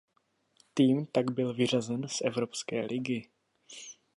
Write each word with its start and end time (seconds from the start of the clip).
Tým 0.73 1.05
tak 1.05 1.31
byl 1.31 1.53
vyřazen 1.53 2.07
z 2.07 2.21
Evropské 2.25 2.81
ligy. 2.85 3.29